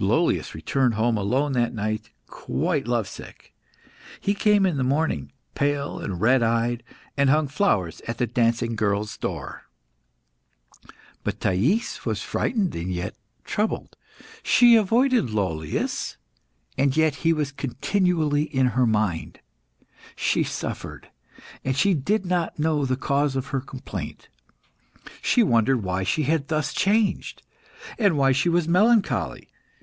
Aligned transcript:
Lollius 0.00 0.56
returned 0.56 0.94
home 0.94 1.16
alone 1.18 1.52
that 1.52 1.74
night, 1.74 2.10
quite 2.26 2.88
love 2.88 3.06
sick. 3.06 3.54
He 4.18 4.34
came 4.34 4.64
in 4.66 4.76
the 4.78 4.82
morning, 4.82 5.30
pale 5.54 6.00
and 6.00 6.20
red 6.20 6.42
eyed, 6.42 6.82
and 7.18 7.30
hung 7.30 7.46
flowers 7.46 8.00
at 8.08 8.16
the 8.18 8.26
dancing 8.26 8.74
girl's 8.76 9.16
door. 9.16 9.64
But 11.22 11.38
Thais 11.38 12.04
was 12.04 12.22
frightened 12.22 12.74
and 12.74 13.12
troubled; 13.44 13.94
she 14.42 14.74
avoided 14.74 15.30
Lollius, 15.30 16.16
and 16.78 16.96
yet 16.96 17.16
he 17.16 17.32
was 17.32 17.52
continually 17.52 18.44
in 18.44 18.68
her 18.68 18.86
mind. 18.86 19.38
She 20.16 20.42
suffered, 20.42 21.08
and 21.62 21.76
she 21.76 21.94
did 21.94 22.26
not 22.26 22.58
know 22.58 22.84
the 22.84 22.96
cause 22.96 23.36
of 23.36 23.48
her 23.48 23.60
complaint. 23.60 24.28
She 25.22 25.42
wondered 25.44 25.84
why 25.84 26.02
she 26.02 26.22
had 26.24 26.48
thus 26.48 26.72
changed, 26.72 27.42
and 27.96 28.16
why 28.16 28.32
she 28.32 28.48
was 28.48 28.66
melancholy. 28.66 29.50